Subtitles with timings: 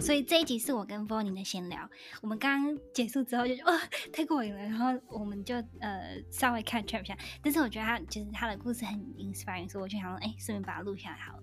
[0.00, 1.88] 所以这一集是我跟 Vonny 的闲聊。
[2.22, 3.78] 我们刚刚结束之后就哦
[4.12, 7.16] 太过瘾了，然后我们就呃稍微看 trap 一下。
[7.42, 11.42] 但是我觉得他就是他的故事很 inspiring，所以我就想说，哎，顺便把它录下来好了。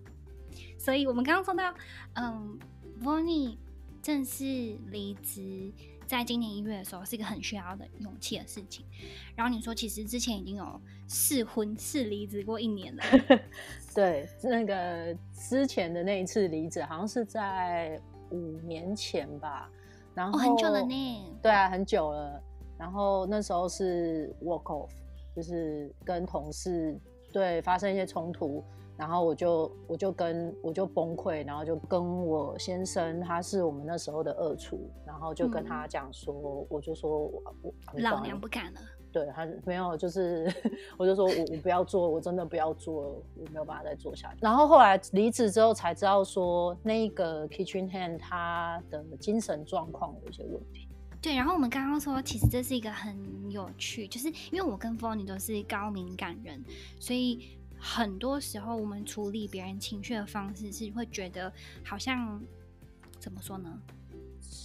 [0.79, 1.73] 所以我们刚刚说到，
[2.15, 2.57] 嗯
[3.01, 3.57] ，Vonny
[4.01, 4.43] 正式
[4.89, 5.71] 离职。
[6.07, 8.85] 在今年一月的时候，是一个很需要的勇气的事情。
[9.35, 13.03] 然后你说，其实之前已经有试婚、试离职过一年了。
[13.93, 19.69] 对，那个之前的那一次离职，好像是在五年前吧。
[20.13, 21.35] 然后、哦、很久了呢。
[21.41, 22.41] 对啊，很久了。
[22.77, 24.89] 然后那时候是 walk off，
[25.35, 26.99] 就是跟同事
[27.31, 28.63] 对发生一些冲突。
[28.97, 38.79] 然后我就我就跟我就崩溃，然后就跟我先生，他是我们那时候的二厨，然后就跟他讲说，嗯、我就说我我老娘不干了。
[39.11, 40.51] 对，他没有，就是
[40.97, 44.37] 我就说我我不要做，我真的不要做，我没有办法再做下去。
[44.41, 50.87] 然后后来离职之后才知道说，那个 kitchen hand 他的精神状况有一些问题。
[51.21, 56.63] 对，然后我们刚刚说，其实这是一个很有趣，就是因为我跟 Vonny 都是高敏感人，
[56.99, 57.57] 所以。
[57.79, 61.53] 很多时候，我们处理别人情绪的方式是会觉得
[61.85, 62.41] 好像
[63.19, 63.71] 怎么说呢？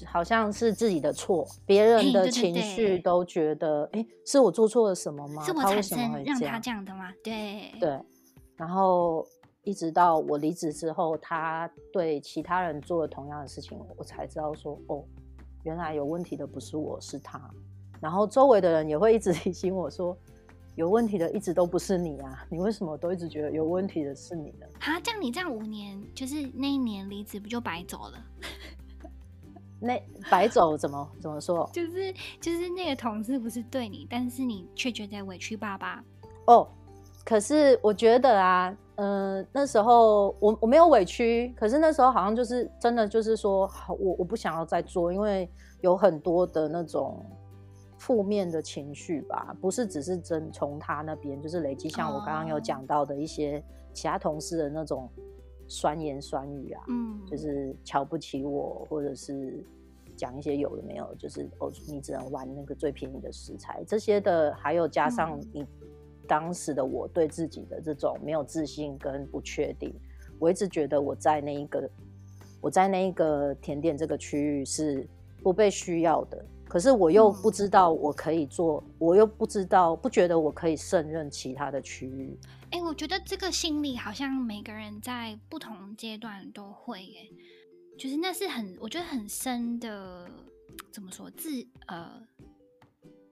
[0.07, 5.45] 好像是自己的错，别人的情绪都觉得，哎、欸，是我做错了什么吗？
[5.45, 7.13] 是我产生让他这样的吗？
[7.23, 7.99] 对对。
[8.57, 9.27] 然后
[9.65, 15.05] 一直到我离职之后，他对其他人做了同样的事情，我才知道说，哦，
[15.65, 17.41] 原来有问题的不是我，是他。
[18.01, 20.17] 然后周围的人也会一直 提醒我说。
[20.75, 22.47] 有问题的一直都不是你啊！
[22.49, 24.67] 你为什么都一直觉得有问题的是你呢？
[24.81, 28.25] 啊，这样你这样五年，就是那一年离职不就白走了？
[29.83, 31.69] 那白走怎么怎么说？
[31.73, 36.03] 就是就是那个同事不是对你，但是你却觉得委屈爸爸。
[36.47, 36.67] 哦，
[37.25, 47.23] 可是我觉得啊，嗯、呃，那时候我我没有委屈，可是那时候好像就是真的就是说，我我不想要再做，因为有很多的那种。
[47.99, 53.63] 负面的情绪吧，不是只是真从他那边，就是累积，像我刚刚有讲到的一些
[53.95, 55.09] 其他同事的那种
[55.73, 59.65] 酸言酸语啊，嗯，就是瞧不起我，或者是
[60.15, 65.67] 讲一些有的没有，就是哦，你只能玩那个最便宜的食材这些的，还有加上你
[66.29, 69.95] 当时的我对自己的这种没有自信跟不确定，
[70.39, 71.91] 我一直觉得我在那一个
[72.61, 75.09] 我在那一个甜点这个区域是
[75.43, 76.45] 不被需要的。
[76.73, 82.35] 可是我又不知道我可以做，嗯、我又不知道，不觉得我可以胜任其他的区域。
[82.71, 87.29] 哎、欸，我觉得这个心理好像每个人在不同阶段都会，哎，
[87.99, 90.27] 就是那是很，我觉得很深的，
[90.91, 91.51] 怎么说自
[91.89, 92.11] 呃，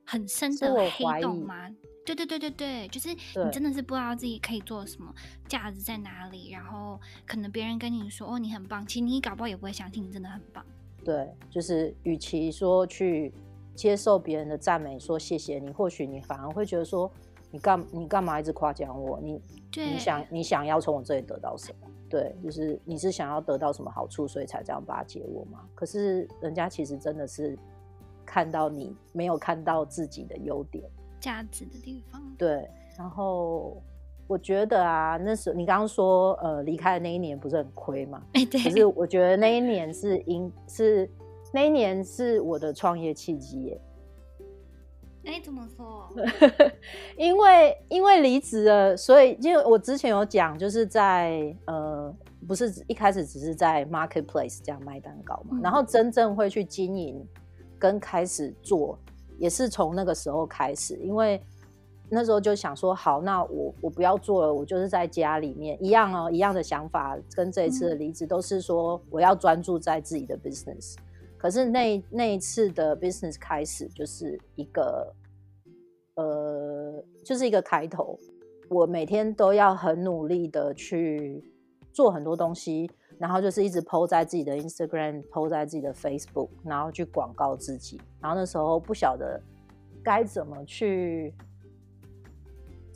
[0.04, 1.70] 很深的黑洞吗？
[2.04, 5.14] 对对对对对，就是你真的是不知道自己可以做什么，
[5.48, 10.62] 价值在哪里，然后可能别人跟你说哦你很棒，其实你搞不好也不会相信你真的很棒。
[11.04, 13.32] 对，就是与其说去
[13.74, 17.10] 接受别人的赞美，说谢谢你，或许你反而会觉得说，
[17.50, 19.18] 你干你干嘛一直夸奖我？
[19.20, 19.40] 你
[19.74, 21.88] 你想你想要从我这里得到什么？
[22.08, 25.66] 对，就是你是想要得到什么好处，所以才这样巴结我吗？
[25.74, 27.58] 可是人家其实真的是
[28.26, 30.84] 看到你没有看到自己的优点、
[31.20, 32.22] 价值的地方。
[32.36, 33.82] 对，然后。
[34.30, 38.22] 我觉得啊，那时候你刚刚说，呃，离开的那一年不是很亏吗？
[38.34, 38.62] 哎，对。
[38.62, 41.10] 可是我觉得那一年是因是
[41.52, 43.80] 那一年是我的创业契机耶。
[45.24, 46.08] 哎，怎么说？
[47.18, 52.14] 因为因为离职了，所以因为我之前有讲，就是在呃，
[52.46, 57.20] 不是一开始只是在 marketplace 这样卖蛋糕嘛，嗯、然后真正会去经营
[57.80, 58.96] 跟开始做，
[59.40, 61.42] 也是从那个时候开始，因为。
[62.12, 70.96] 那时候就想说，好，那我我不要做了，我就是在家里面一样哦，一样的想法，跟这一次的离职都是说我要专注在自己的 business。
[71.38, 75.14] 可是那那一次的 business 开始就是一个，
[76.16, 78.18] 呃，就是一个开头。
[78.68, 81.42] 我每天都要很努力的去
[81.92, 88.00] 做很多东西，然后就是一直 po 在自己的 Instagram，po 在自己的 Facebook，然后去广告自己。
[88.20, 89.40] 然后那时候不晓得
[90.02, 91.32] 该怎么去。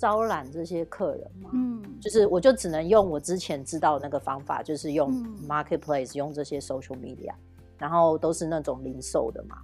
[0.05, 5.11] 招揽这些客人嘛，嗯，就是我就只能用我之前知道的那个方法，就是用
[5.49, 7.33] marketplace，嗯，用这些 social media，
[7.79, 9.56] 然后都是那种零售的嘛。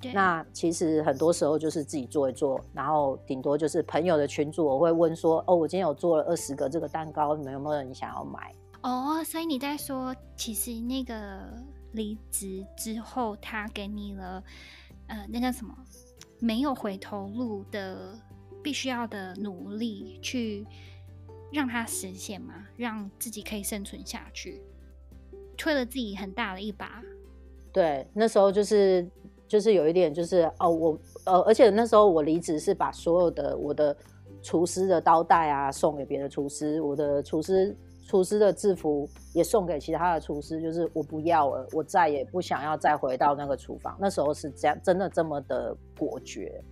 [0.00, 0.12] 对。
[0.12, 8.52] 那其实很多时候就是自己做一做，然后顶多就是朋友的群组，我会问说，哦，我今天有做了二十个这个蛋糕，你们有没有人想要买？
[8.82, 11.14] 哦，所以你在说，其实那个
[11.92, 14.42] 离职之后，他给你了，
[15.06, 15.72] 呃，那叫什么？
[16.40, 18.18] 没有回头路的。
[18.62, 20.66] 必须要的努力去
[21.52, 24.62] 让它实现嘛，让自己可以生存下去，
[25.56, 27.02] 推了自己很大的一把，
[27.72, 29.08] 对，那时候就是
[29.48, 33.96] 就是有一点就是哦，我呃，而且那时候我离职是把所有的我的
[34.42, 37.76] 厨师的刀带啊送给别的厨师，我的厨师
[38.06, 43.96] 厨师的制服也送给其他的厨师，就是我不要了，我再也不想要再回到那个厨房。
[44.00, 46.62] 那时候是这样，真的这么的果决。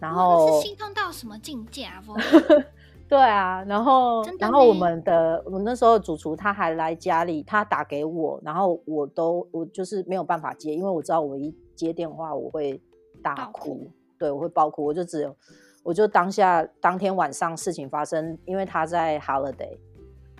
[0.00, 2.02] 然后是心痛到什么境界啊？
[3.08, 12.80] 对啊，然后然后我们的我们那时候主厨他还来家里，他打给我，然后我都我就是没有办法接，因为我知道我一接电话我会
[13.20, 15.36] 大哭，哭对，我会爆哭，我就只有
[15.82, 19.76] 我就当下当天晚上事情发生，因为他在 holiday，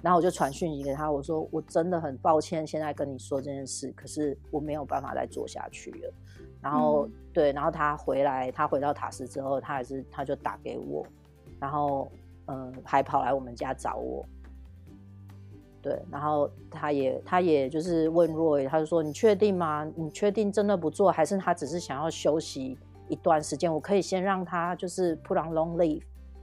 [0.01, 6.15] 然后我就传讯息给他，我说我真的很抱歉，现在跟你说这件事，可是我没有办法再做下去了。
[6.63, 11.07] 然后、嗯、对，然后他回来，他回到塔斯之后，他还是他就打给我，
[11.59, 12.11] 然后。
[12.53, 14.27] 嗯，还跑来我们家找我，
[15.81, 19.89] 对，然后他也他也就是问 Roy，他就说：“你确定吗？
[19.95, 22.77] 你确定真的不做，还是他只是想要休息
[23.07, 23.73] 一段时间？
[23.73, 26.03] 我可以先让他就是 put on long leave，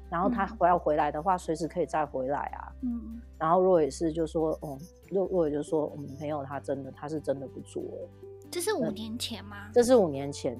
[0.09, 4.79] 然后他回要回来的话，嗯、随时可以再回来啊。”嗯，然后 Roy 是就说：“嗯
[5.09, 7.83] 若若也就说，嗯，没有，他真的他是真的不做。”
[8.49, 9.69] 这是五年前吗？
[9.73, 10.59] 这是五年前。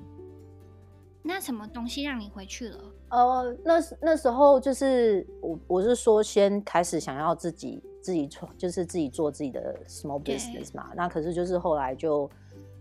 [1.24, 2.80] 那什么东西让你回去了？
[3.10, 10.92] 呃，那那时候就是我，我是说先开始想要自己自己创，就是自己做自己的 small business 嘛。
[10.96, 12.30] 那可是就是后来就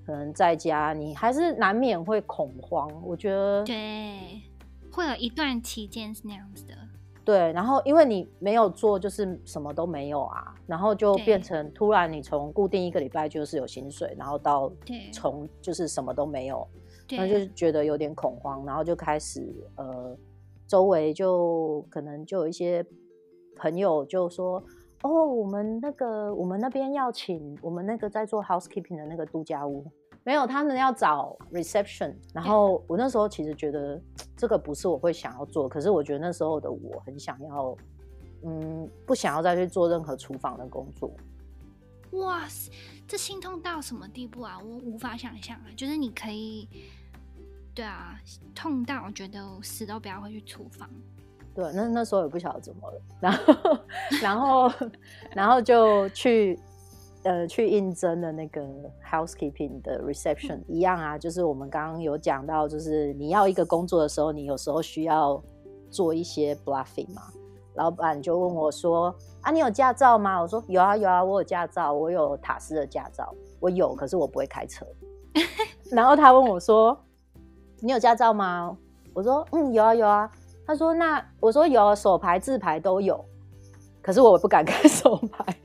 [0.05, 2.89] 可能在家，你还是难免会恐慌。
[3.05, 4.43] 我觉得对，
[4.93, 6.75] 会有一段期间是那样子的。
[7.27, 14.73] 对，然后因为你没有做，就是什么都没有啊，然后就变成突然你从固定一个礼拜就是有薪水，然后到
[15.13, 16.67] 从就是什么都没有。
[17.11, 20.17] 那就觉得有点恐慌，然后就开始呃，
[20.67, 22.85] 周围就可能就有一些
[23.55, 24.61] 朋友就说
[25.03, 29.85] ：“哦，我们那个我们那边要请我们那个在做 housekeeping 的那个度假屋，
[30.27, 34.01] 没有，他们要找 reception。”然后我那时候其实觉得
[34.37, 37.77] 这个不是我会想要做，可是我觉得那时候的我很想要，
[38.43, 41.11] 嗯，不想要再去做任何厨房的工作。
[42.13, 42.73] 哇塞，
[43.07, 44.59] 这心痛到什么地步啊？
[44.61, 45.67] 我无法想象啊！
[45.77, 46.69] 就是你可以。
[47.73, 48.19] 对啊，
[48.55, 50.89] 痛到我觉得我死都不要回去厨房。
[51.55, 53.79] 对，那那时候也不晓得怎么了，然后，
[54.23, 54.73] 然后，
[55.35, 56.59] 然后就去
[57.27, 58.63] 呃去应征的那个
[59.05, 65.43] housekeeping 的 reception，一样啊，就是我们刚刚有讲到，就是你要一个工作的时候，你有时候需要
[65.91, 67.23] 做一些 bluffing 嘛。
[67.75, 74.87] 老板就问我说：“啊，你有驾照吗？”我说：“有啊，有啊，我有驾照，我有塔斯的驾照，我有，可是我不会开车。”
[75.93, 76.99] 然后他问我说。
[77.81, 78.75] 你有驾照吗？
[79.13, 80.29] 我说嗯，有啊有啊。
[80.67, 83.23] 他说那我说有，手牌自牌都有，
[84.01, 85.56] 可是我不敢开手排。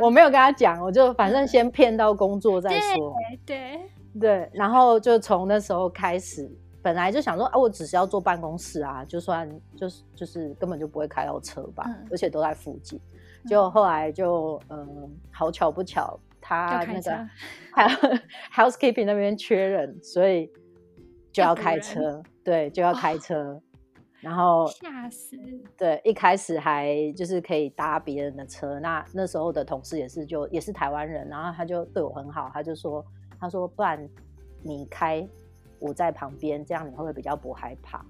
[0.00, 3.14] 我没有跟他讲，我就反正先骗到工作再说。
[3.44, 3.56] 对。
[3.56, 3.80] 对
[4.18, 6.50] 对，然后就从那时候开始，
[6.80, 13.00] 本来就想说啊，我只是要坐办公室啊，就算就是就是根本就不会开到车吧，嗯、而且都在附近。
[13.46, 17.28] 就后来就嗯，好巧不巧，他那个
[18.54, 20.50] housekeeping 那边缺人，所以。
[21.32, 23.62] 就要开车，对，就要开车，哦、
[24.20, 25.36] 然后吓死。
[25.76, 33.04] 对，一开始还就是可以搭别人的车，那那时候的同事也是就也是台湾人，然后他就对我很好，他就说，
[33.38, 34.08] 他说不然
[34.62, 35.26] 你开，
[35.78, 38.04] 我在旁边，这样你会不会比较不害怕？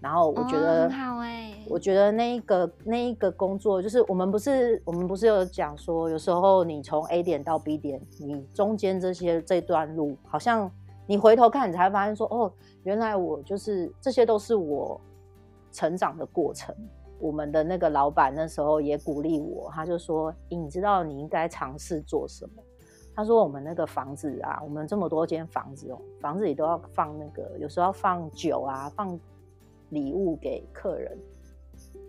[0.00, 10.70] 然后我觉得、哦、很好哎，我觉得那一个那一个工作就是我们不是我们不是有讲说，有时候你从 A 点到 B 点，你中间这些这段路好像。
[11.08, 15.00] 你回头看，你才发现说，哦，原来我就是这些都是我
[15.76, 16.74] 成长的过程。
[17.20, 22.62] 我们的那个老板那时候也鼓励我，他就说，你知道你应该尝试做什么？
[23.14, 29.18] 他说，我们那个房子啊，我们这么多间房子哦，房子里都要放那个，有时候要放酒啊，放
[29.90, 31.16] 礼物给客人。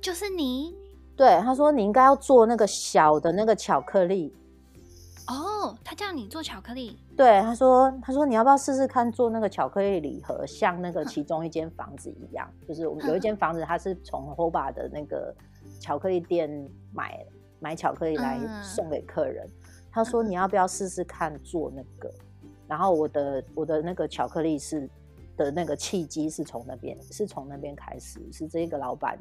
[0.02, 0.76] 就是你？
[1.16, 4.34] 对，他说你应该要做那个小的那个巧克力。
[5.28, 6.98] 哦，他叫你做巧克力？
[7.18, 15.36] 对，他说，他说你要不要试试看做那个巧克力礼盒，像那个其中一间房子一样，嗯、就是我们有一间房子，他是从 Hoba 的那个
[15.82, 16.50] 巧克力店
[16.94, 17.26] 买
[17.60, 19.46] 买巧克力来送给客人。
[19.46, 19.54] 嗯、
[19.92, 22.10] 他说你要不要试试看做那个？
[22.66, 24.90] 然后我的我的那个巧克力是
[25.36, 29.20] 的那个契机是从那边是从那边开始，是这个老板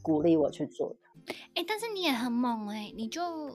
[0.00, 0.96] 鼓励我去做的。
[1.26, 3.48] 哎、欸，但是你也很猛哎、欸，你就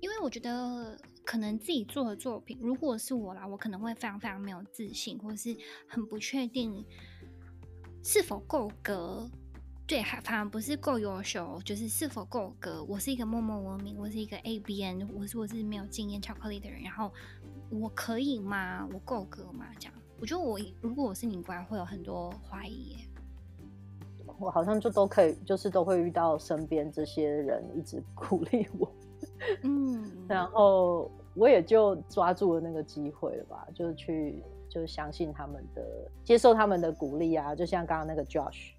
[0.00, 0.96] 因为我觉得。
[1.26, 5.54] 可能自己做的作品，如果是我啦，我可能会非常非常没有自信，或是
[5.88, 6.82] 很不确定
[8.04, 9.28] 是否够格
[9.88, 12.82] 对，还反而不是够优秀，就是是否够格。
[12.84, 17.12] 我是一个默默无名，我是一个 ABN，我是我是没有经验巧克力的人，然后
[17.70, 18.88] 我可以吗？
[18.92, 19.66] 我够格吗？
[19.78, 22.96] 这样，我觉得我如果我是你，果然会有很多怀疑。
[24.38, 28.92] 我好像就都可以，就是都会遇到身边这些人一直鼓励我，
[29.64, 35.82] 嗯，然后我也就抓住了那个机会了吧，就去就相信他们的，
[36.24, 38.72] 接受他们的鼓励啊，就像刚刚那个 Josh，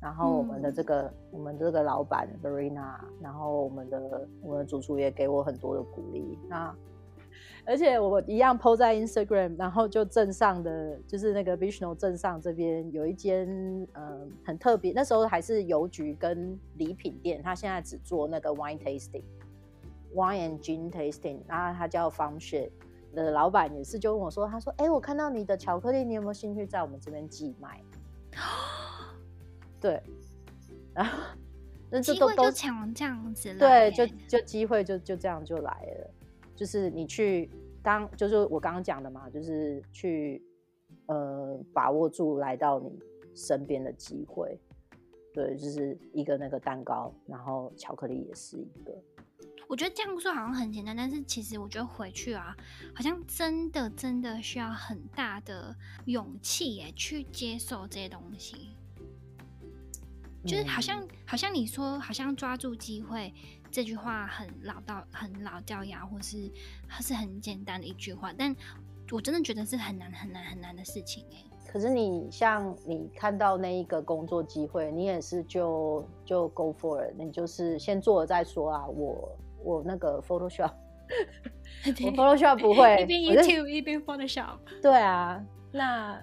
[0.00, 6.74] 然后我们的这个、嗯、我们这个老板 Verena，然后我们的我们的主厨也给我很多的鼓励，那。
[7.68, 13.44] 而且我一样 po 在 Instagram，然后就镇上的，就是那个 Vishnu 镇上这边有一间，
[13.94, 14.92] 嗯，很特别。
[14.94, 18.78] 那时候还是邮局跟礼品店，他现在只做那个 wine
[20.14, 22.70] tasting，wine and gin tasting，然后他叫 Farmshare
[23.14, 27.82] 的老板也是就问我说，他说，哎、欸，我看到你的巧克力，你有没有兴趣在我们这边寄卖？
[29.80, 30.02] 对，
[30.94, 31.22] 然后
[31.90, 36.10] 那这都都抢这样子了，对，就就机会就就这样就来了。
[36.54, 37.50] 就是你去
[37.82, 40.42] 当，就是我刚刚讲的嘛，就是去
[41.06, 42.98] 呃把握住来到你
[43.34, 44.58] 身边的机会，
[45.34, 48.92] 对，就是一个那个蛋糕，然后巧克力也是一个。
[49.68, 52.56] 我觉得这样说好像很简单，但是其实我觉得回去啊，
[52.94, 58.70] 好像真的真的需要很大的勇气耶，去接受这些东西。
[60.44, 63.34] 就是好像好像你说好像抓住机会。
[63.68, 66.50] 这句话很老道，很老掉牙，或是
[66.88, 68.54] 它是很简单的一句话，但
[69.10, 71.44] 我真的觉得是很难很难很难的事情哎。
[71.70, 78.86] 可是你像你看到那一个工作机会，你也是就就 go for it，你就是先做了再说啊。
[78.86, 80.72] 我我那个 Photoshop，
[82.04, 84.58] 我 Photoshop 不会，一边 YouTube 一边 Photoshop。
[84.80, 86.22] 对啊，那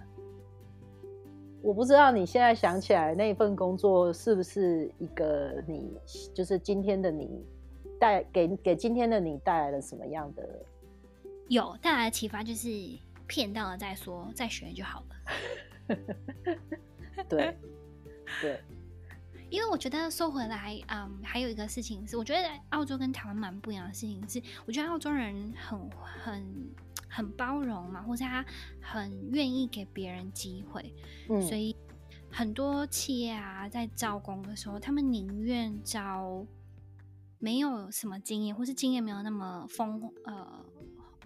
[1.61, 5.97] 我不知道你现在想起来那一份工作是不是一个你，
[6.33, 7.45] 就是今天的你。
[7.99, 10.43] 带给给今天的你带来了什么样的？
[11.47, 12.67] 有带来的启发就是
[13.27, 15.95] 骗到了再说，再学就好了。
[17.29, 17.55] 对
[18.41, 18.59] 对，
[19.53, 26.73] 因为我觉得说回来，嗯，还有一个事情是，我觉得澳洲跟台湾蛮不一样的事情是，我觉得澳洲人很很
[27.07, 28.43] 很包容嘛，或者他
[28.81, 30.91] 很愿意给别人机会，
[31.29, 31.75] 嗯，所以
[32.31, 36.47] 很多企业啊在招工的时候，他们宁愿招。
[37.39, 40.65] 没有什么经验，或是经验没有那么丰呃，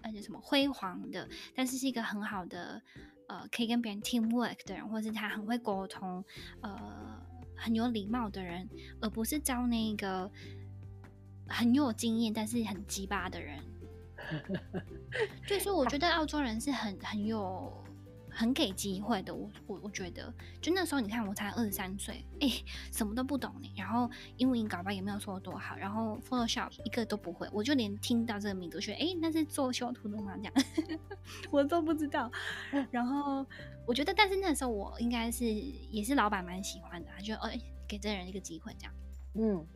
[0.02, 2.82] 而且什么辉煌的，但是是一个很好的
[3.28, 6.24] 呃，可以跟别人 teamwork 的人，或是他很会沟通，
[6.60, 7.24] 呃，
[7.58, 8.68] 很有礼貌的人，
[9.00, 10.30] 而不是招那个
[11.46, 13.58] 很有经验但是很鸡巴的人。
[15.46, 17.84] 所以说，我觉得澳洲人是很很有。
[18.38, 22.48] 很给机会的，我我我觉得，就那时候你看我才二十三岁，哎，
[22.92, 30.36] 什么都不懂呢，然后英文搞吧也没有说多好，然后 Photoshop 一个都不会，我就连听到这个名字，觉得哎，那是做修图的吗？
[30.36, 30.54] 这样
[31.50, 32.30] 我都不知道。
[32.92, 33.44] 然后
[33.84, 38.94] 我觉得，但是那时候我应该是也是老板蛮喜欢的，就哎给这人一个机会这样。
[39.34, 39.66] 嗯，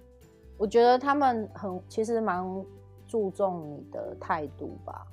[0.56, 2.44] 我觉得他们很其实蛮
[3.08, 5.04] 注重你的态度吧。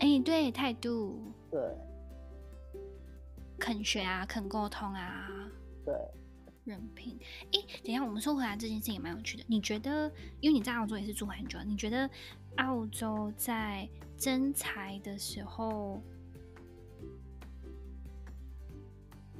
[0.00, 1.18] 哎，对，态度，
[1.50, 1.60] 对。
[3.64, 5.26] 肯学啊，肯沟通啊，
[5.86, 5.94] 对，
[6.64, 7.18] 人品。
[7.50, 9.44] 哎，等一下，我们说回来这件事情也蛮有趣的。
[9.46, 12.10] 你觉得，因为你在澳洲也是住很久，你觉得
[12.56, 16.02] 澳洲在征才的时候？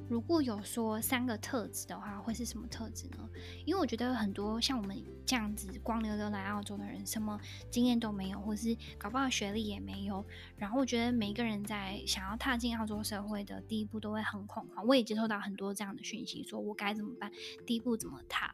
[0.07, 3.27] 如果有说三个特质的话，会是什么特质呢？
[3.65, 4.95] 因为我觉得很多像我们
[5.25, 7.39] 这样子光溜溜来澳洲的人，什么
[7.71, 10.23] 经验都没有，或是搞不好学历也没有。
[10.57, 14.85] 然后我觉得每一个人在想要踏进澳洲社会的第一步都会很恐慌。
[14.85, 17.31] 我也接受到很多这样的讯息，说我该怎么办？
[17.65, 18.53] 第一步怎么踏？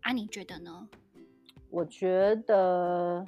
[0.00, 0.88] 啊，你觉得呢？
[1.70, 3.26] 我觉得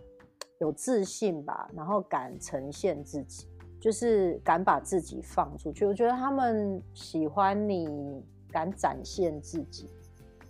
[0.61, 3.49] 有自信吧，然后敢呈现自己。
[3.87, 9.89] 就是敢把自己放出去，我觉得他们喜欢你敢展现自己。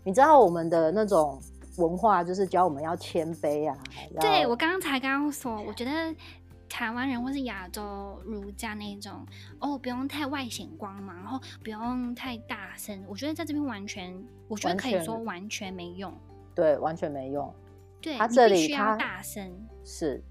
[0.05, 1.38] 你知道我们的那种
[1.76, 3.76] 文化，就是教我们要谦卑啊。
[4.19, 5.90] 对，我刚刚才刚刚说，我觉得
[6.66, 9.26] 台湾人或是亚洲儒家那种，
[9.61, 13.05] 哦，不用太外显光芒，然后不用太大声。
[13.07, 16.11] 我觉得在这边完全，我觉得可以说完全没用。
[16.55, 17.55] 对，完全没用。
[18.00, 19.52] 对，他这里需要大声。
[19.85, 20.25] 是。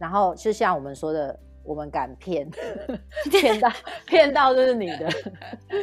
[0.00, 1.38] 然后就像我们说的。
[1.66, 2.48] 我们敢骗，
[3.30, 3.72] 骗到
[4.06, 5.08] 骗到就是你的。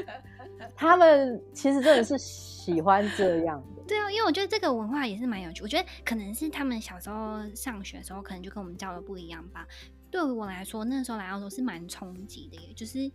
[0.76, 3.84] 他们其实真的是喜欢这样的。
[3.86, 5.62] 对啊，因为我觉得这个文化也是蛮有趣。
[5.62, 9.68] 我觉得可能是他们小时候上学的时候，可能就跟我们教的不一样吧。
[10.10, 13.12] 对于我来说，那时候来澳洲是蛮冲击的耶，就是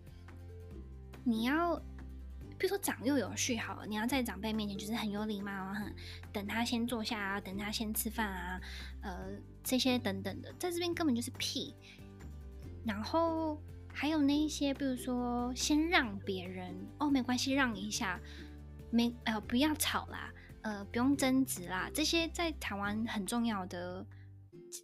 [1.25, 1.75] 你要
[2.59, 5.75] 比如说长幼有序好了，你要在长辈面前就是很有礼貌啊，
[6.33, 8.61] 等他先坐下啊，等他先吃饭啊，
[9.01, 9.31] 呃，
[9.65, 11.75] 这些等等的，在这边根本就是屁。
[12.85, 13.61] 然后
[13.93, 18.21] 还有那一些，比如说先让别人哦，没关系，让一下，
[18.91, 20.33] 没呃不要吵啦，
[20.63, 24.07] 呃不用争执啦，这些在台湾很重要的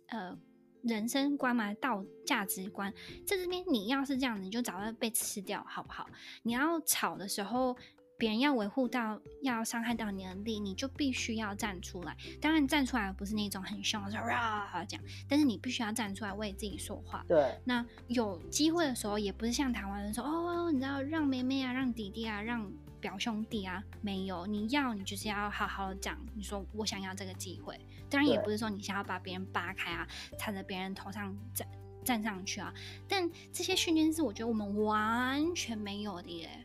[0.09, 0.39] 呃
[0.83, 2.93] 人生观嘛，道价值观，
[3.27, 6.09] 在这边你要是这样子，你就早就被吃掉，好不好？
[6.43, 7.77] 你要吵的时候。
[8.17, 12.17] 别人要维护到要伤害到你的利益，你就必须要站出来。
[12.41, 17.25] 当然，站出来不是那种很凶的说啊这样，但是你必须要站出来为自己说话。
[17.29, 17.59] 对。
[17.65, 24.47] 那有机会的时候，也不是像台湾人说哦，你知道让妹妹啊，让弟弟啊，让表兄弟啊，没有。
[24.47, 27.79] 你要你就是要好好的讲，你说我想要这个机会。
[28.09, 30.07] 当然，也不是说你想要把别人扒开啊，
[30.39, 31.69] 踩在别人头上站
[32.05, 32.73] 站上去啊。
[33.09, 36.64] 但这些训练是我觉得我们完全没有的耶。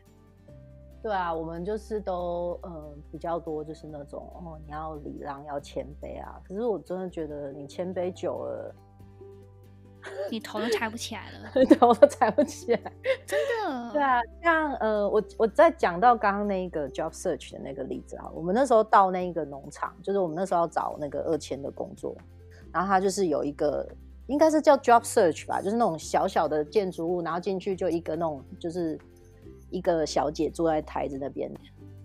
[1.02, 6.38] 对啊，我们就是都呃比较多，就是那种哦，你要礼让，要谦卑啊。
[6.46, 8.74] 可是我真的觉得你谦卑久了，
[10.30, 12.92] 你头都抬不起来了， 头都抬不起来，
[13.26, 13.92] 真的。
[13.92, 22.14] 对啊，像呃，我我在讲到刚刚那个 job search 的那个例子啊，我们那时候到那个农场，就是我们那时候要找那个二千的工作，
[22.70, 23.88] 然后他就是有一个
[24.26, 28.98] 应该是叫 job search 吧，就是那种小小的建筑物，然后进去就一个那种就是。
[29.70, 31.50] 一个小姐坐在台子那边，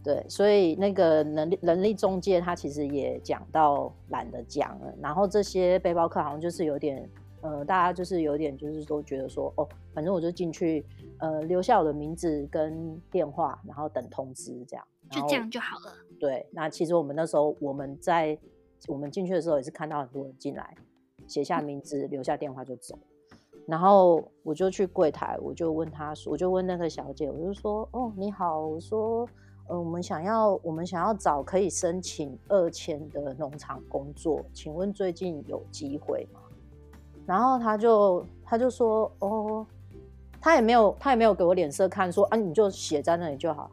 [0.03, 4.93] 对，所以那个人力人力中介他其实也讲到懒得讲了。
[5.01, 7.10] 然后这些背包客好像就是有点，
[7.41, 10.86] 呃，大家就是有点就是说觉得说，哦，反正我就进去，
[11.17, 15.93] 呃，留下我的名字跟电话，然后等通知这样，就这样就好了。
[16.19, 18.38] 对，那其实我们那时候我们在
[18.88, 20.75] 我们进去的时候也是看到很多人进来，
[21.27, 22.98] 写下名字，留下电话就走。
[23.67, 29.27] 然后我就去柜台，我就问他说，我就问那个小姐，我就说，哦，你好，我说，
[29.67, 36.39] 呃，我们想要，我们想要找可以申请二千的农场工作，请问最近有机会吗？
[37.25, 39.66] 然后他就他就说，哦，
[40.40, 43.72] 他也没有他也没有给我脸色看，说啊，你就写在那里就好。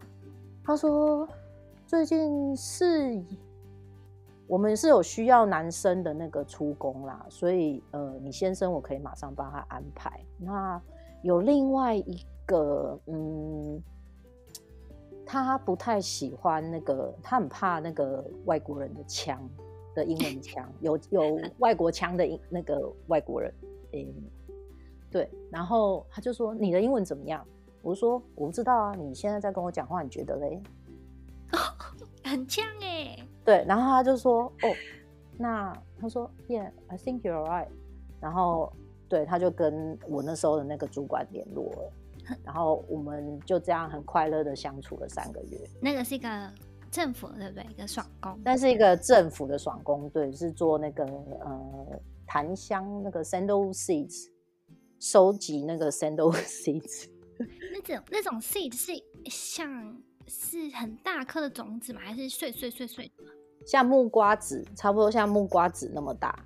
[0.64, 1.28] 他说
[1.86, 3.22] 最近是。
[4.52, 10.22] 我们是有需要男生的那个出工啦，所以呃，你先生我可以马上帮他安排。
[10.36, 10.78] 那
[11.22, 13.82] 有另外一个，嗯，
[15.24, 19.40] 他不太喜欢那个，他很怕那个外国人的枪
[19.94, 23.50] 的英文枪，有有外国枪的那个外国人，
[23.94, 24.06] 嗯，
[25.10, 25.30] 对。
[25.50, 27.42] 然后他就说：“你的英文怎么样？”
[27.80, 30.62] 我说：“我不知道啊，你现在在跟我讲话，你觉得嘞？”
[32.22, 34.74] 很呛哎，对，然后他就说，哦，
[35.36, 37.68] 那他说，Yeah，I think you're right。
[38.20, 38.72] 然后，
[39.08, 41.92] 对，他就跟我那时候的那个主管联络了，
[42.44, 45.58] 然后我们就这样很快乐的相处了三个月。
[45.80, 46.52] 那个是一个
[46.90, 47.66] 政府，对不对？
[47.68, 54.28] 一个爽工，但是一个政府的爽工，对，是做那个呃檀香那个 sandal seeds，
[55.00, 57.08] 收集那个 sandal seeds。
[57.72, 58.92] 那种那种 seed 是
[59.28, 60.00] 像。
[60.28, 62.00] 是很大颗的种子吗？
[62.04, 63.24] 还是碎碎碎碎的？
[63.66, 66.36] 像木瓜子，差不多像木瓜子那么大。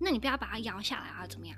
[0.00, 1.26] 那你不要把它摇下来啊？
[1.26, 1.56] 怎么样？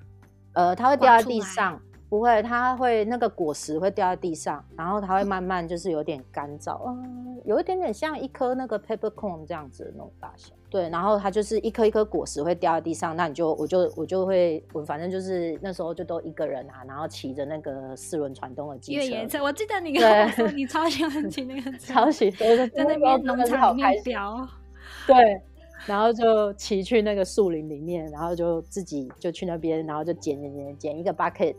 [0.54, 1.80] 呃，它会掉在地上。
[2.12, 10.52] 不会，它会那个果实会掉在地上，然后它会慢慢就是有点干燥，嗯，有一点点像一颗那个 peppercorn 这样子的那种大小。
[10.68, 18.98] 对，然后它就是一颗一颗果实会掉在地上，那你就我就我就会我反正就是那时候就都一个人啊，然后骑着那个四轮传动的机车。
[18.98, 24.46] 越野车，我记得你跟我说你超喜欢骑那个车，超喜欢在那边农场里面飙。
[25.08, 25.40] 对，
[25.86, 31.56] 然后就骑去那个树林里面，然后就自己就去那边，然后就捡捡捡捡一个 bucket。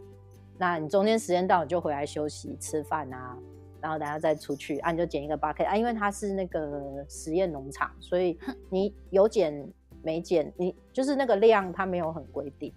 [0.57, 3.37] 那你中间时间到，你就回来休息吃饭啊，
[3.81, 8.37] 然后等下再出去啊，你就捡一个 bucket 啊，因为它是那个实验农场，所以
[8.69, 9.67] 你有捡
[10.03, 12.73] 没捡，你就是那个量它没有很规定，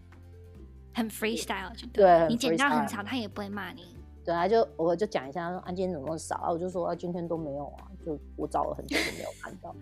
[0.94, 3.94] 很 freestyle 就对，对你捡到很少，他也不会骂你。
[4.24, 6.50] 对啊，就我就讲一下，说啊，今天怎么那么少啊？
[6.50, 9.74] 我就说啊，今天都没有啊，就我找了很久都没有看到。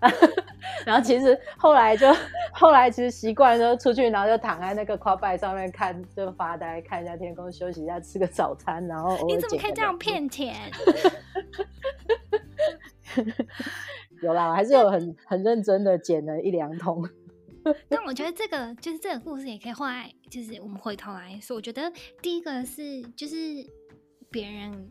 [0.86, 2.06] 然后其实后来就
[2.52, 10.54] 后来其实习惯就出去，然后就躺在那个 bike 上面看，就发呆，看一下天空，休息一下，吃个早餐，然后你怎么可以这样骗钱？
[14.22, 17.06] 有啦，我还是有很很认真的捡了一两桶。
[17.90, 23.36] 但我觉得这个就是这个故事也可以后来就是我们回头来说，我觉得第一个是就是
[24.30, 24.90] 别人。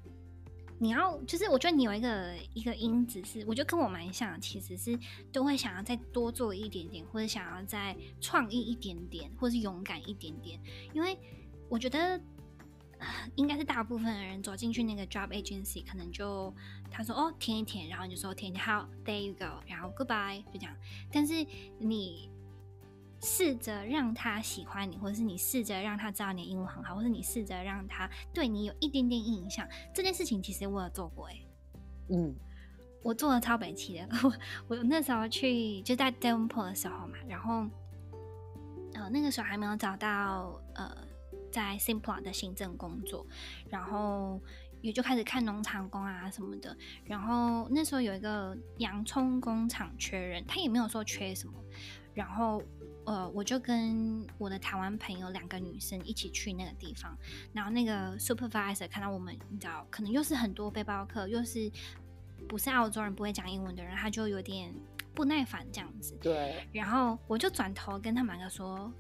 [0.82, 4.98] 你要就是，我觉得你有一个一个因子是，我觉得跟我蛮像，其实是
[5.32, 10.58] 都会想要再多做一点点，或者想要再创意一点点，或者是勇敢一点点。
[10.94, 11.20] 因为
[11.68, 12.20] 我觉得，
[13.36, 16.54] 应该是大部分的人走进去那个 job agency，可能就
[16.90, 20.74] 他说哦填一填，然后你就说填填好，there you go，然后 goodbye 就这样。
[21.12, 21.46] 但是
[21.78, 22.30] 你
[23.22, 31.48] 试着让他喜欢你，或者是你试着让他知道你的英文很好，或是你试着让他对你有一点点印象，这件事情其实我有做过哎、欸。
[32.12, 32.36] 嗯，
[33.04, 34.34] 我做的超北七的，我
[34.68, 37.68] 我那时候去就在 Devonport 的时候嘛，然后
[38.94, 41.10] 呃那个时候还没有找到呃。
[41.52, 43.26] 在 Simplot 的行政工作，
[43.70, 44.40] 然后
[44.82, 46.78] 也就开始看农场工啊什么的。
[47.04, 51.54] 然后那时候有一个洋葱工厂缺人，他也没有说缺什么。
[52.14, 52.62] 然后
[53.10, 57.18] 呃，我就跟我的台湾朋友两个女生一起去那个地方。
[57.52, 61.72] 然后那个 supervisor 看到我们，你知道，可能又是很多背包客，又是
[62.48, 64.72] 不是澳洲人，不会讲英文的人，他就有点
[65.16, 66.16] 不耐烦这样子。
[66.22, 66.68] 对。
[66.72, 68.94] 然后我就转头跟他们两个说。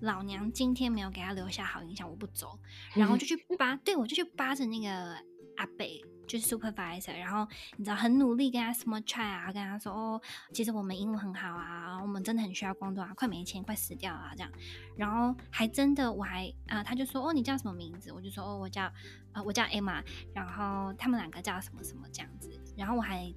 [0.00, 2.58] 老娘今天没有给他留下好印象，我不走。
[2.94, 5.16] 然后就去扒，对，我就去扒着那个
[5.56, 7.16] 阿北，就是 supervisor。
[7.18, 10.20] 然后你知道很努力跟他 small try 啊，跟他说哦，
[10.52, 14.50] 其实我们英文很好啊，我们真的很需要工作啊，快没钱，快死掉啊这样。
[14.96, 18.12] 然后还真的我还啊、他就说哦，你叫什么名字？
[18.12, 18.84] 我就说哦，我叫
[19.32, 20.02] 啊、我叫 Emma。
[20.34, 22.50] 然后他们两个叫什么什么这样子。
[22.76, 23.32] 然后我还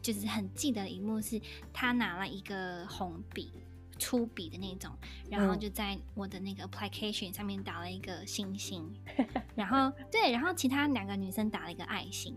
[0.00, 1.40] 就是很记得一幕是，
[1.72, 3.52] 他拿了一个红笔。
[3.98, 4.90] 粗笔的那种，
[5.30, 12.36] 然后就在我的那个 application 上面打了一个星星，嗯、然后对，然后其他两个女生打了一个爱心，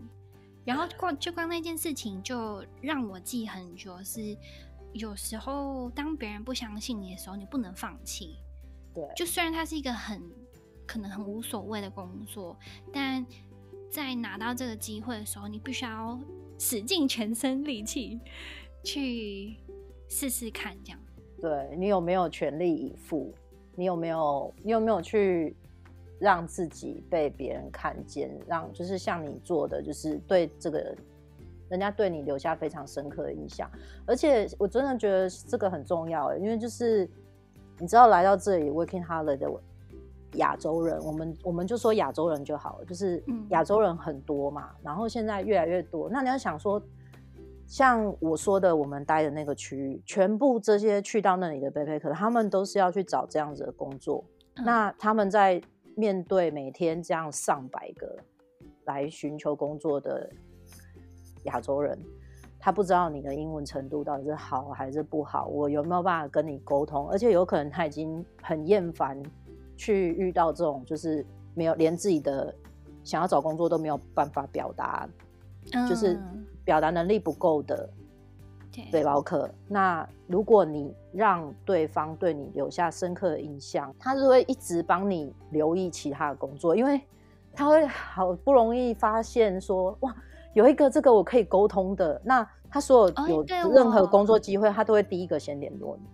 [0.64, 4.02] 然后光就光那件事情就让我记很久。
[4.02, 4.36] 是
[4.92, 8.36] 有时候当别人不相信你的时候，你不能放弃。
[8.94, 10.22] 对，就虽然它是一个很
[10.86, 12.58] 可能很无所谓的工作，
[12.92, 13.24] 但
[13.90, 16.20] 在拿到这个机会的时候，你必须要
[16.58, 18.20] 使尽全身力气
[18.84, 19.56] 去
[20.08, 21.00] 试试看，这样。
[21.42, 23.34] 对，你有没有全力以赴？
[23.74, 25.56] 你有没有你有没有去
[26.20, 28.30] 让自己被别人看见？
[28.46, 30.96] 让就是像你做的，就是对这个人，
[31.70, 33.68] 人家对你留下非常深刻的印象。
[34.06, 37.10] 而且我真的觉得这个很重要，因为就是
[37.80, 39.50] 你知道来到这里 working holiday 的
[40.34, 46.08] 亚洲人，我们我们就说亚洲人就好了，就是亚洲人很多嘛，然后现在越来越多。
[46.08, 46.80] 那你要想说。
[47.66, 54.22] 像我说的，我们待的那个区域，全部这些去到那里的 backpacker，他们都是要去找这样子的工作。
[54.56, 54.64] 嗯。
[54.64, 55.58] 那他们在
[55.96, 58.18] 面对每天这样上百个
[58.84, 60.28] 来寻求工作的
[61.44, 61.98] 亚洲人，
[62.58, 67.08] 他不知道你的英文程度到底是好还是不好，我有没有办法跟你沟通？
[67.08, 69.18] 而且有可能他已经很厌烦
[69.78, 72.54] 去遇到这种，就是没有连自己的
[73.02, 75.08] 想要找工作都没有办法表达，
[75.88, 76.20] 就是。
[76.64, 77.88] 表达能力不够的
[78.90, 87.00] 背包客，那如果你让对方对你留下深刻的印象，他是会一直帮你留意其他的工作，因为
[87.54, 90.16] 他会好不容易发现说，哇，
[90.54, 96.08] 有一个这个我可以沟通的，那他所有有任何工作机会，他都会第一个先联络你，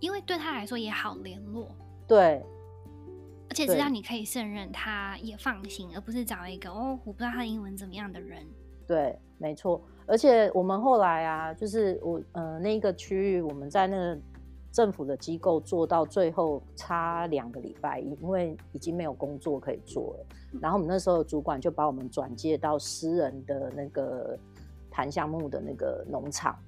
[0.00, 1.66] 因为对他来说也好联络，
[2.06, 2.44] 对，
[3.48, 8.46] 而且知道你可以胜任，他也放心，而不是找一个哦，我不知道他英文怎么样的人，
[8.86, 9.80] 对，没错。
[10.04, 14.20] 而且我们后来啊，就是我呃那个区域，我们在那个
[14.72, 20.26] 政府的机构做到最后差两个礼拜，因为已经没有工作可以做了。
[20.60, 24.36] 然后我们那时候主管就把我们转接到私人的那个
[24.90, 26.58] 谈项目的那个农场，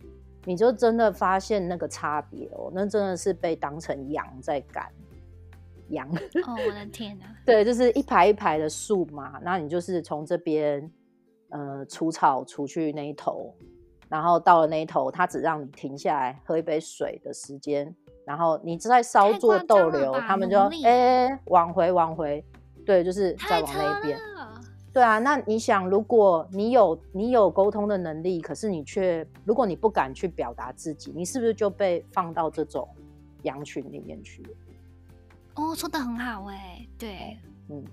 [0.44, 4.88] 你就真的发现那个差别哦，那真的是被当成羊在赶
[5.88, 6.08] 羊。
[6.08, 7.26] 哦，我的天哪！
[7.44, 10.88] 对，就是一排一排的树嘛，那你就是从这边。
[11.50, 13.54] 呃，除草除去那一头，
[14.08, 22.44] 然后到了那一头，他只让你停下来喝一杯水的时间，然后你在稍作逗留，他们就哎、欸、往回往回，
[22.84, 24.18] 对，就是再往那一边。
[24.92, 32.88] 对啊，那你想，如果你有你有沟通的能力，可是你却如果你不敢去表达自己，你是不是就被放到这种
[33.42, 34.50] 羊群里面去了？
[35.56, 37.38] 哦，说的很好哎、欸，对，
[37.70, 37.84] 嗯。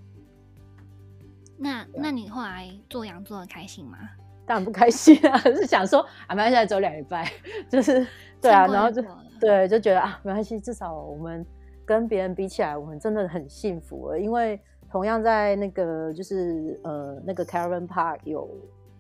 [1.64, 3.98] 那那你后来做羊做的开心吗？
[4.48, 7.32] 当然不开心啊， 是想说啊，没关系，再走两礼拜，
[7.70, 8.06] 就是
[8.42, 9.02] 对啊，然后就
[9.40, 11.46] 对，就觉得啊，没关系，至少我们
[11.86, 18.50] 跟别人比起来，我们真的很幸福了，因为同样在那个就是呃那个 Caravan Park 有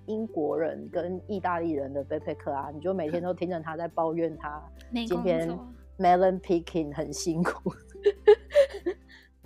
[0.06, 4.62] 英国人跟意大利人的 backpacker 啊，你就每天都听着他在抱怨他
[5.08, 5.50] 今天
[5.98, 7.74] melon picking 很辛苦，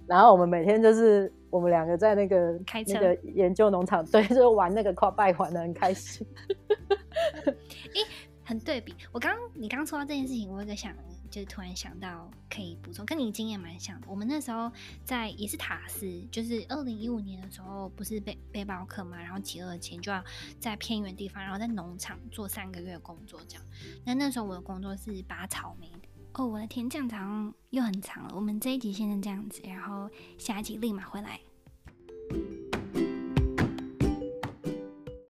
[0.05, 1.31] 然后我们每天就是。
[1.55, 6.27] 我们两个在那个开车那个研究农场，对， 就玩那个跨拜玩的很开心。
[7.95, 8.01] 欸，
[8.43, 8.93] 很对比。
[9.13, 10.93] 我刚你刚说到这件事情，我有个想，
[11.31, 14.07] 就是突然想到可以补充，跟你经验蛮像的。
[14.09, 14.69] 我们那时候
[15.05, 20.21] 在也是塔斯，就是二零一五年的时候，不是背背包客嘛，然后集了钱就要
[20.59, 23.63] 在偏远地方，然后在农场做三个月工作这样。
[24.05, 25.89] 那那时候我的工作是拔草莓。
[26.37, 31.39] 哦我的天这样长又很长了我们这一集先这样子然后下一集立马回来。